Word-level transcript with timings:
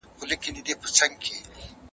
او 0.19 0.23
دا 0.29 0.35
بل 0.35 0.41
جوال 0.43 0.61
د 0.65 0.67
رېګو 0.67 0.87
چلومه 0.95 1.37